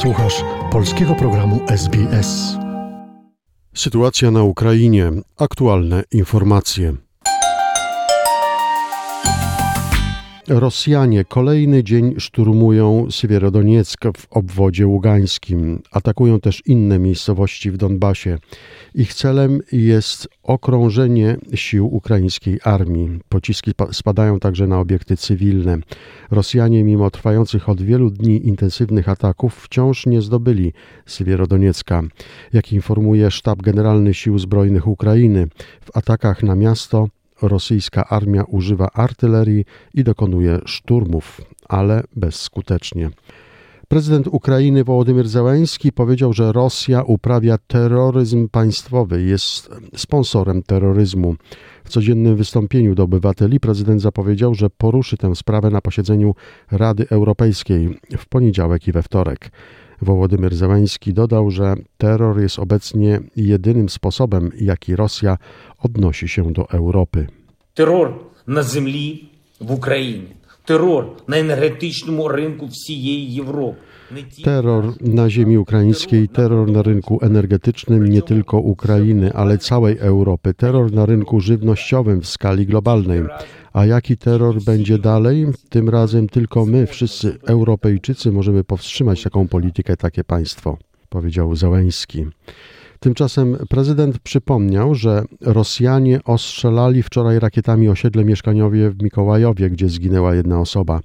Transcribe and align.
Słuchasz 0.00 0.44
polskiego 0.72 1.14
programu 1.14 1.60
SBS. 1.68 2.56
Sytuacja 3.74 4.30
na 4.30 4.42
Ukrainie. 4.42 5.12
Aktualne 5.36 6.04
informacje. 6.12 7.09
Rosjanie 10.52 11.24
kolejny 11.24 11.84
dzień 11.84 12.14
szturmują 12.18 13.06
Siewierodonieck 13.10 14.04
w 14.16 14.32
obwodzie 14.32 14.86
ługańskim. 14.86 15.82
Atakują 15.90 16.40
też 16.40 16.62
inne 16.66 16.98
miejscowości 16.98 17.70
w 17.70 17.76
Donbasie. 17.76 18.38
Ich 18.94 19.14
celem 19.14 19.60
jest 19.72 20.28
okrążenie 20.42 21.36
sił 21.54 21.94
ukraińskiej 21.94 22.60
armii. 22.64 23.20
Pociski 23.28 23.72
spadają 23.92 24.40
także 24.40 24.66
na 24.66 24.80
obiekty 24.80 25.16
cywilne. 25.16 25.78
Rosjanie, 26.30 26.84
mimo 26.84 27.10
trwających 27.10 27.68
od 27.68 27.82
wielu 27.82 28.10
dni 28.10 28.46
intensywnych 28.46 29.08
ataków, 29.08 29.54
wciąż 29.54 30.06
nie 30.06 30.22
zdobyli 30.22 30.72
Siewierodoniecka. 31.06 32.02
Jak 32.52 32.72
informuje 32.72 33.30
Sztab 33.30 33.62
Generalny 33.62 34.14
Sił 34.14 34.38
Zbrojnych 34.38 34.86
Ukrainy, 34.86 35.46
w 35.80 35.96
atakach 35.96 36.42
na 36.42 36.54
miasto 36.54 37.08
rosyjska 37.42 38.04
armia 38.08 38.44
używa 38.44 38.88
artylerii 38.94 39.64
i 39.94 40.04
dokonuje 40.04 40.60
szturmów, 40.64 41.40
ale 41.68 42.02
bezskutecznie. 42.16 43.10
Prezydent 43.88 44.26
Ukrainy 44.26 44.84
Wołodymyr 44.84 45.28
Zełenski 45.28 45.92
powiedział, 45.92 46.32
że 46.32 46.52
Rosja 46.52 47.02
uprawia 47.02 47.58
terroryzm 47.58 48.48
państwowy, 48.48 49.22
jest 49.22 49.70
sponsorem 49.96 50.62
terroryzmu. 50.62 51.34
W 51.84 51.88
codziennym 51.88 52.36
wystąpieniu 52.36 52.94
do 52.94 53.02
obywateli 53.02 53.60
prezydent 53.60 54.00
zapowiedział, 54.00 54.54
że 54.54 54.70
poruszy 54.70 55.16
tę 55.16 55.36
sprawę 55.36 55.70
na 55.70 55.80
posiedzeniu 55.80 56.34
Rady 56.70 57.08
Europejskiej 57.08 57.98
w 58.18 58.26
poniedziałek 58.28 58.88
i 58.88 58.92
we 58.92 59.02
wtorek. 59.02 59.50
Wołodymyr 60.02 60.54
Zełański 60.54 61.12
dodał, 61.12 61.50
że 61.50 61.74
terror 61.98 62.40
jest 62.40 62.58
obecnie 62.58 63.20
jedynym 63.36 63.88
sposobem, 63.88 64.50
jaki 64.60 64.96
Rosja 64.96 65.38
odnosi 65.78 66.28
się 66.28 66.52
do 66.52 66.70
Europy 66.70 67.26
Terror 67.79 68.13
na 68.47 68.63
ziemi 68.63 69.29
w 69.61 69.71
Ukrainie, 69.71 70.35
terror 70.65 71.05
na 71.27 71.37
energetycznym 71.37 72.21
rynku 72.27 72.67
всієї 72.67 73.41
Europy. 73.41 73.79
Terror 74.43 74.93
na 75.01 75.29
ziemi 75.29 75.57
ukraińskiej, 75.57 76.29
terror 76.29 76.71
na 76.71 76.81
rynku 76.81 77.19
energetycznym 77.21 78.07
nie 78.07 78.21
tylko 78.21 78.57
Ukrainy, 78.57 79.33
ale 79.33 79.57
całej 79.57 79.97
Europy, 79.97 80.53
terror 80.53 80.91
na 80.91 81.05
rynku 81.05 81.39
żywnościowym 81.39 82.21
w 82.21 82.27
skali 82.27 82.65
globalnej. 82.65 83.23
A 83.73 83.85
jaki 83.85 84.17
terror 84.17 84.63
będzie 84.63 84.97
dalej? 84.97 85.47
Tym 85.69 85.89
razem 85.89 86.29
tylko 86.29 86.65
my, 86.65 86.87
wszyscy 86.87 87.37
Europejczycy, 87.47 88.31
możemy 88.31 88.63
powstrzymać 88.63 89.23
taką 89.23 89.47
politykę, 89.47 89.97
takie 89.97 90.23
państwo, 90.23 90.77
powiedział 91.09 91.55
Załęski. 91.55 92.25
Tymczasem 93.00 93.56
prezydent 93.68 94.18
przypomniał, 94.18 94.94
że 94.94 95.24
Rosjanie 95.40 96.20
ostrzelali 96.24 97.02
wczoraj 97.02 97.38
rakietami 97.38 97.88
osiedle 97.88 98.24
mieszkaniowe 98.24 98.90
w 98.90 99.02
Mikołajowie, 99.02 99.70
gdzie 99.70 99.88
zginęła 99.88 100.34
jedna 100.34 100.60
osoba. 100.60 101.00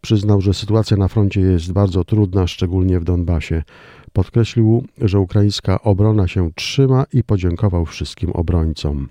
Przyznał, 0.00 0.40
że 0.40 0.54
sytuacja 0.54 0.96
na 0.96 1.08
froncie 1.08 1.40
jest 1.40 1.72
bardzo 1.72 2.04
trudna, 2.04 2.46
szczególnie 2.46 3.00
w 3.00 3.04
Donbasie. 3.04 3.62
Podkreślił, 4.12 4.84
że 4.98 5.18
ukraińska 5.18 5.82
obrona 5.82 6.28
się 6.28 6.50
trzyma 6.54 7.04
i 7.12 7.24
podziękował 7.24 7.86
wszystkim 7.86 8.30
obrońcom. 8.30 9.08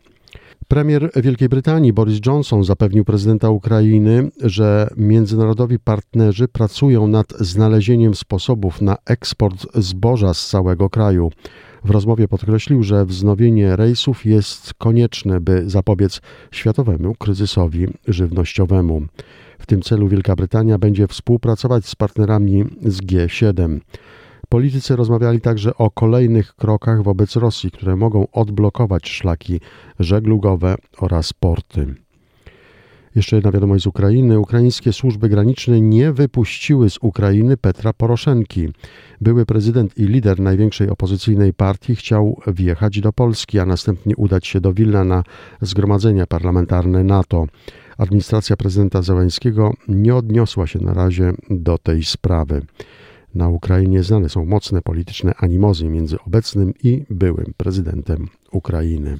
Premier 0.68 1.10
Wielkiej 1.16 1.50
Brytanii 1.50 1.94
Boris 1.94 2.20
Johnson 2.26 2.64
zapewnił 2.64 3.06
prezydenta 3.06 3.50
Ukrainy, 3.50 4.30
że 4.42 4.90
międzynarodowi 4.98 5.80
partnerzy 5.80 6.48
pracują 6.48 7.08
nad 7.08 7.34
znalezieniem 7.40 8.16
sposobów 8.16 8.82
na 8.82 8.98
eksport 9.06 9.66
zboża 9.76 10.34
z 10.34 10.48
całego 10.48 10.90
kraju. 10.90 11.32
W 11.84 11.90
rozmowie 11.90 12.28
podkreślił, 12.28 12.84
że 12.84 13.06
wznowienie 13.06 13.76
rejsów 13.76 14.26
jest 14.26 14.74
konieczne, 14.74 15.42
by 15.42 15.70
zapobiec 15.70 16.22
światowemu 16.52 17.16
kryzysowi 17.16 17.88
żywnościowemu. 18.08 19.02
W 19.60 19.66
tym 19.66 19.82
celu 19.82 20.08
Wielka 20.08 20.36
Brytania 20.36 20.78
będzie 20.78 21.08
współpracować 21.08 21.86
z 21.86 21.96
partnerami 21.96 22.66
z 22.82 23.02
G7. 23.02 23.80
Politycy 24.50 24.96
rozmawiali 24.96 25.42
także 25.42 25.78
o 25.78 25.92
kolejnych 25.92 26.56
krokach 26.56 27.04
wobec 27.04 27.36
Rosji, 27.36 27.72
które 27.72 27.96
mogą 27.96 28.28
odblokować 28.32 29.10
szlaki 29.10 29.60
żeglugowe 30.00 30.76
oraz 30.98 31.34
porty. 31.34 31.96
Jeszcze 33.16 33.36
jedna 33.36 33.52
wiadomość 33.52 33.84
z 33.84 33.88
Ukrainy. 33.88 34.40
Ukraińskie 34.40 34.94
służby 34.94 35.30
graniczne 35.30 35.82
nie 35.82 36.12
wypuściły 36.12 36.90
z 36.90 36.98
Ukrainy 37.02 37.58
Petra 37.58 37.94
Poroszenki. 37.94 38.70
Były 39.22 39.46
prezydent 39.46 39.98
i 39.98 40.04
lider 40.04 40.40
największej 40.40 40.90
opozycyjnej 40.90 41.54
partii 41.54 41.96
chciał 41.96 42.42
wjechać 42.48 43.02
do 43.02 43.14
Polski, 43.14 43.60
a 43.60 43.66
następnie 43.66 44.16
udać 44.16 44.48
się 44.48 44.62
do 44.62 44.74
Wilna 44.74 45.04
na 45.04 45.24
zgromadzenia 45.62 46.28
parlamentarne 46.28 47.04
NATO. 47.04 47.46
Administracja 47.98 48.58
prezydenta 48.58 49.02
Zełańskiego 49.02 49.74
nie 49.88 50.16
odniosła 50.16 50.68
się 50.68 50.80
na 50.80 50.94
razie 50.94 51.34
do 51.50 51.78
tej 51.78 52.04
sprawy. 52.04 52.62
Na 53.36 53.50
Ukrainie 53.50 54.04
znane 54.04 54.30
są 54.30 54.46
mocne 54.46 54.82
polityczne 54.82 55.34
animozy 55.38 55.88
między 55.90 56.18
obecnym 56.28 56.74
i 56.84 57.04
byłym 57.10 57.54
prezydentem 57.58 58.28
Ukrainy. 58.52 59.20